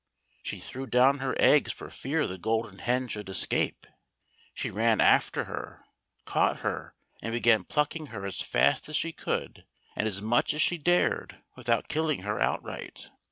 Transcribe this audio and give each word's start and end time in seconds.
She 0.41 0.59
threw 0.59 0.87
down 0.87 1.19
her 1.19 1.35
eggs 1.39 1.71
for 1.71 1.91
fear 1.91 2.25
the 2.25 2.39
Golden 2.39 2.79
Hen 2.79 3.07
should 3.07 3.29
escape; 3.29 3.85
she 4.51 4.71
ran 4.71 4.99
after 4.99 5.43
her, 5.43 5.79
caught 6.25 6.61
her, 6.61 6.95
and 7.21 7.33
began 7.33 7.63
plucking 7.65 8.07
her 8.07 8.25
as, 8.25 8.41
fast 8.41 8.89
as 8.89 8.95
she 8.95 9.11
could 9.11 9.63
and 9.95 10.07
as 10.07 10.19
much 10.19 10.55
as 10.55 10.61
she 10.63 10.79
dared 10.79 11.43
without 11.55 11.87
killing 11.87 12.21
her 12.23 12.39
outright. 12.39 13.11